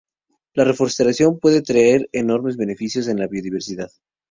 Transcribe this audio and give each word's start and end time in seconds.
La 0.55 0.63
reforestación 0.63 1.37
puede 1.39 1.61
traer 1.61 2.09
enormes 2.11 2.57
beneficios 2.57 3.07
en 3.07 3.19
la 3.19 3.27
biodiversidad. 3.27 3.91